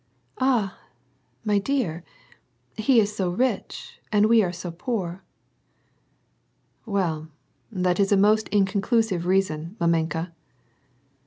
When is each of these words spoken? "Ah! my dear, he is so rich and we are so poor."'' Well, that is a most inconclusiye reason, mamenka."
"Ah! 0.39 0.79
my 1.45 1.59
dear, 1.59 2.03
he 2.75 2.99
is 2.99 3.15
so 3.15 3.29
rich 3.29 3.99
and 4.11 4.25
we 4.25 4.41
are 4.41 4.51
so 4.51 4.71
poor."'' 4.71 5.23
Well, 6.87 7.27
that 7.71 7.99
is 7.99 8.11
a 8.11 8.17
most 8.17 8.49
inconclusiye 8.49 9.23
reason, 9.23 9.75
mamenka." 9.79 10.31